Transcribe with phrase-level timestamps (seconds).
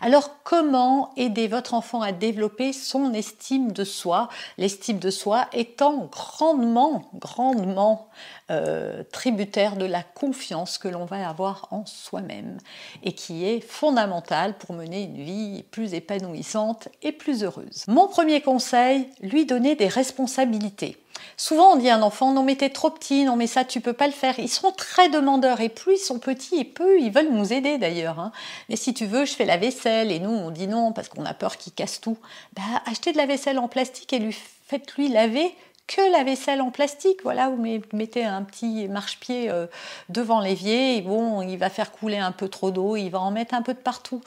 [0.00, 4.28] Alors comment aider votre enfant à développer son estime de soi?
[4.56, 8.08] L'estime de soi étant grandement, grandement
[8.50, 12.58] euh, tributaire de la confiance que l'on va avoir en soi-même
[13.02, 17.84] et qui est fondamentale pour mener une vie plus épanouissante et plus heureuse.
[17.88, 20.96] Mon premier conseil, lui donner des responsabilités.
[21.36, 23.80] Souvent, on dit à un enfant, non mais t'es trop petit, non mais ça tu
[23.80, 24.38] peux pas le faire.
[24.38, 27.78] Ils sont très demandeurs et plus ils sont petits et peu ils veulent nous aider
[27.78, 28.18] d'ailleurs.
[28.18, 28.32] Hein.
[28.68, 31.24] Mais si tu veux, je fais la vaisselle et nous on dit non parce qu'on
[31.24, 32.18] a peur qu'il casse tout.
[32.54, 35.54] Bah, achetez de la vaisselle en plastique et lui faites-lui laver
[35.88, 37.20] que la vaisselle en plastique.
[37.24, 39.66] Voilà, vous mettez un petit marchepied euh,
[40.08, 43.32] devant l'évier et bon, il va faire couler un peu trop d'eau, il va en
[43.32, 44.20] mettre un peu de partout.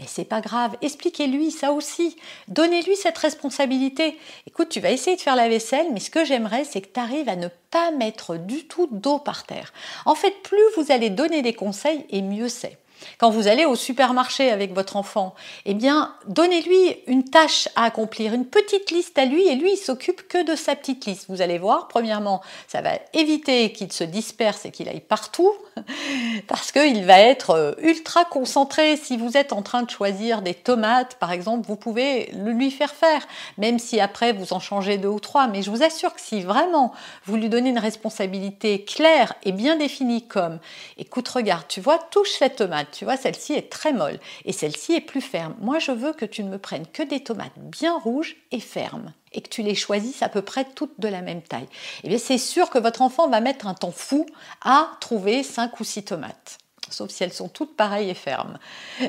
[0.00, 2.16] Mais c'est pas grave, expliquez-lui ça aussi.
[2.48, 4.16] Donnez-lui cette responsabilité.
[4.46, 6.98] Écoute, tu vas essayer de faire la vaisselle, mais ce que j'aimerais, c'est que tu
[6.98, 9.74] arrives à ne pas mettre du tout d'eau par terre.
[10.06, 12.78] En fait, plus vous allez donner des conseils, et mieux c'est.
[13.18, 15.34] Quand vous allez au supermarché avec votre enfant,
[15.66, 19.76] eh bien, donnez-lui une tâche à accomplir, une petite liste à lui, et lui, il
[19.76, 21.26] s'occupe que de sa petite liste.
[21.28, 25.52] Vous allez voir, premièrement, ça va éviter qu'il se disperse et qu'il aille partout,
[26.48, 28.96] parce qu'il va être euh, ultra concentré.
[28.96, 32.70] Si vous êtes en train de choisir des tomates, par exemple, vous pouvez le lui
[32.70, 33.26] faire faire,
[33.58, 35.46] même si après vous en changez deux ou trois.
[35.46, 36.92] Mais je vous assure que si vraiment
[37.26, 40.58] vous lui donnez une responsabilité claire et bien définie comme,
[40.98, 44.94] écoute, regarde, tu vois, touche cette tomate tu vois, celle-ci est très molle et celle-ci
[44.94, 45.54] est plus ferme.
[45.60, 49.12] Moi, je veux que tu ne me prennes que des tomates bien rouges et fermes
[49.32, 51.68] et que tu les choisisses à peu près toutes de la même taille.
[52.04, 54.26] Eh bien, c'est sûr que votre enfant va mettre un temps fou
[54.62, 56.58] à trouver 5 ou 6 tomates
[56.90, 58.58] sauf si elles sont toutes pareilles et fermes.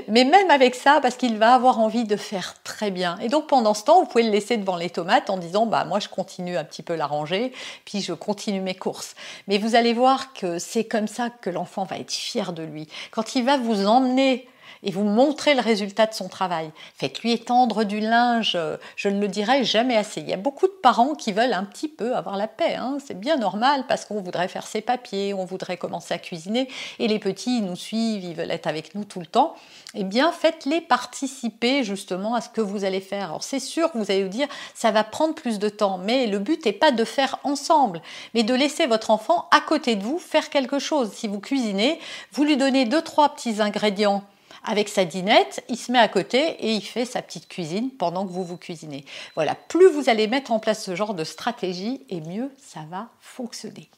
[0.08, 3.18] Mais même avec ça, parce qu'il va avoir envie de faire très bien.
[3.22, 5.86] Et donc pendant ce temps, vous pouvez le laisser devant les tomates en disant, bah
[5.86, 7.52] moi je continue un petit peu la ranger,
[7.86, 9.16] puis je continue mes courses.
[9.48, 12.88] Mais vous allez voir que c'est comme ça que l'enfant va être fier de lui.
[13.12, 14.48] Quand il va vous emmener
[14.84, 16.72] et vous montrez le résultat de son travail.
[16.96, 18.58] Faites-lui étendre du linge,
[18.96, 20.22] je ne le dirai jamais assez.
[20.22, 22.98] Il y a beaucoup de parents qui veulent un petit peu avoir la paix, hein.
[23.06, 26.68] c'est bien normal parce qu'on voudrait faire ses papiers, on voudrait commencer à cuisiner
[27.00, 29.56] et les petits nous suivent, ils veulent être avec nous tout le temps.
[29.94, 33.26] Eh bien, faites-les participer justement à ce que vous allez faire.
[33.26, 36.40] Alors c'est sûr vous allez vous dire ça va prendre plus de temps, mais le
[36.40, 38.02] but n'est pas de faire ensemble,
[38.34, 41.12] mais de laisser votre enfant à côté de vous faire quelque chose.
[41.14, 42.00] Si vous cuisinez,
[42.32, 44.24] vous lui donnez deux trois petits ingrédients
[44.64, 48.26] avec sa dinette, il se met à côté et il fait sa petite cuisine pendant
[48.26, 49.06] que vous vous cuisinez.
[49.36, 53.10] Voilà, plus vous allez mettre en place ce genre de stratégie, et mieux ça va
[53.20, 53.90] fonctionner.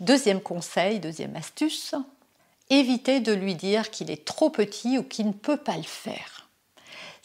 [0.00, 1.94] Deuxième conseil, deuxième astuce,
[2.70, 6.45] évitez de lui dire qu'il est trop petit ou qu'il ne peut pas le faire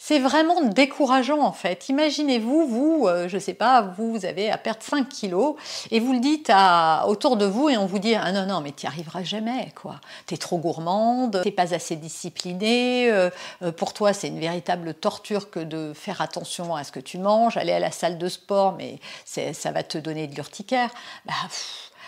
[0.04, 1.88] c'est vraiment décourageant en fait.
[1.88, 5.54] Imaginez-vous, vous, euh, je sais pas, vous avez à perdre 5 kilos
[5.92, 8.60] et vous le dites à, autour de vous et on vous dit ah non non
[8.62, 10.00] mais tu n'y arriveras jamais quoi.
[10.26, 13.12] T'es trop gourmande, t'es pas assez disciplinée.
[13.12, 13.30] Euh,
[13.62, 17.18] euh, pour toi c'est une véritable torture que de faire attention à ce que tu
[17.18, 20.90] manges, aller à la salle de sport mais ça va te donner de l'urticaire.
[21.26, 21.34] Bah,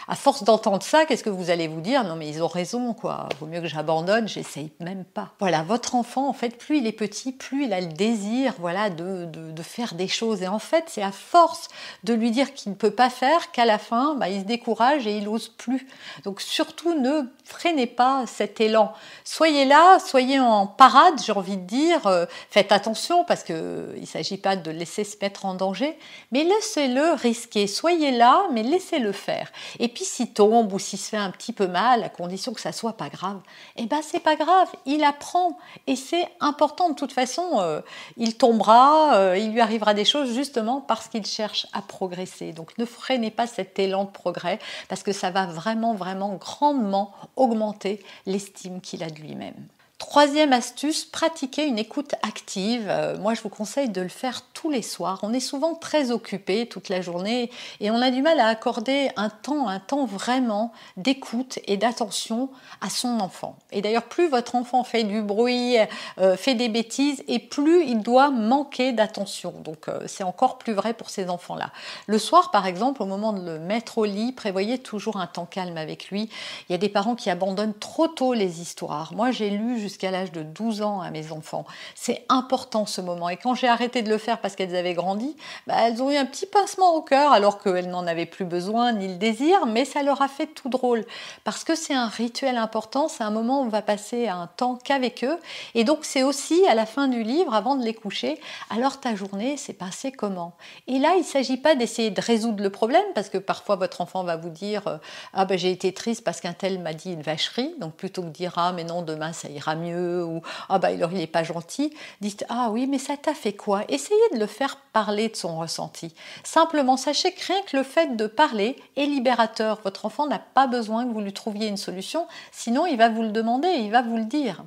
[0.08, 2.04] à force d'entendre ça, qu'est-ce que vous allez vous dire?
[2.04, 3.28] Non mais ils ont raison, quoi.
[3.40, 5.32] Vaut mieux que j'abandonne, j'essaye même pas.
[5.40, 8.90] Voilà, votre enfant, en fait, plus il est petit, plus il a le désir, voilà,
[8.90, 10.42] de, de, faire des choses.
[10.42, 11.68] Et en fait, c'est à force
[12.04, 15.06] de lui dire qu'il ne peut pas faire qu'à la fin, bah, il se décourage
[15.06, 15.88] et il n'ose plus.
[16.24, 18.92] Donc surtout, ne freinez pas cet élan.
[19.24, 22.06] Soyez là, soyez en parade, j'ai envie de dire.
[22.06, 25.98] Euh, faites attention parce qu'il ne s'agit pas de laisser se mettre en danger,
[26.30, 27.66] mais laissez-le risquer.
[27.66, 29.50] Soyez là, mais laissez-le faire.
[29.94, 32.72] Puis s'il tombe ou s'il se fait un petit peu mal, à condition que ça
[32.72, 33.40] soit pas grave,
[33.76, 35.56] eh ben c'est pas grave, il apprend
[35.86, 37.60] et c'est important de toute façon.
[37.60, 37.80] Euh,
[38.16, 42.52] il tombera, euh, il lui arrivera des choses justement parce qu'il cherche à progresser.
[42.52, 44.58] Donc ne freinez pas cet élan de progrès
[44.88, 49.68] parce que ça va vraiment vraiment grandement augmenter l'estime qu'il a de lui-même.
[50.06, 52.84] Troisième astuce, pratiquer une écoute active.
[52.88, 55.18] Euh, moi, je vous conseille de le faire tous les soirs.
[55.22, 59.08] On est souvent très occupé toute la journée et on a du mal à accorder
[59.16, 62.50] un temps, un temps vraiment d'écoute et d'attention
[62.82, 63.56] à son enfant.
[63.72, 65.78] Et d'ailleurs, plus votre enfant fait du bruit,
[66.18, 69.54] euh, fait des bêtises, et plus il doit manquer d'attention.
[69.64, 71.72] Donc, euh, c'est encore plus vrai pour ces enfants-là.
[72.06, 75.46] Le soir, par exemple, au moment de le mettre au lit, prévoyez toujours un temps
[75.46, 76.28] calme avec lui.
[76.68, 79.14] Il y a des parents qui abandonnent trop tôt les histoires.
[79.14, 81.64] Moi, j'ai lu à l'âge de 12 ans à mes enfants.
[81.94, 83.28] C'est important ce moment.
[83.28, 85.36] Et quand j'ai arrêté de le faire parce qu'elles avaient grandi,
[85.66, 88.92] bah, elles ont eu un petit pincement au cœur alors qu'elles n'en avaient plus besoin
[88.92, 91.04] ni le désir, mais ça leur a fait tout drôle.
[91.44, 94.78] Parce que c'est un rituel important, c'est un moment où on va passer un temps
[94.82, 95.38] qu'avec eux.
[95.74, 99.14] Et donc c'est aussi à la fin du livre, avant de les coucher, alors ta
[99.14, 100.56] journée s'est passée comment?
[100.86, 104.00] Et là, il ne s'agit pas d'essayer de résoudre le problème, parce que parfois votre
[104.00, 104.98] enfant va vous dire euh,
[105.32, 108.28] Ah ben j'ai été triste parce qu'un tel m'a dit une vacherie, donc plutôt que
[108.28, 111.44] de dire Ah mais non, demain ça ira mieux ou ah bah il n'est pas
[111.44, 113.82] gentil, dites ah oui mais ça t'a fait quoi?
[113.88, 116.14] Essayez de le faire parler de son ressenti.
[116.42, 119.80] Simplement sachez que rien que le fait de parler est libérateur.
[119.84, 123.22] Votre enfant n'a pas besoin que vous lui trouviez une solution, sinon il va vous
[123.22, 124.64] le demander, il va vous le dire.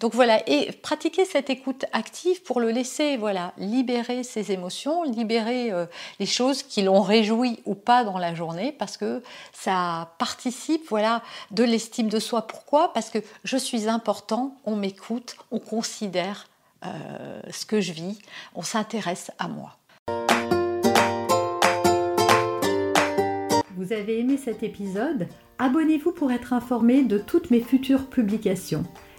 [0.00, 5.70] Donc voilà, et pratiquer cette écoute active pour le laisser voilà, libérer ses émotions, libérer
[5.70, 5.86] euh,
[6.18, 9.22] les choses qui l'ont réjoui ou pas dans la journée, parce que
[9.52, 12.42] ça participe voilà, de l'estime de soi.
[12.42, 12.92] Pourquoi?
[12.92, 16.46] Parce que je suis important, on m'écoute, on considère
[16.84, 18.18] euh, ce que je vis,
[18.54, 19.76] on s'intéresse à moi.
[23.76, 25.26] Vous avez aimé cet épisode?
[25.58, 28.84] Abonnez-vous pour être informé de toutes mes futures publications.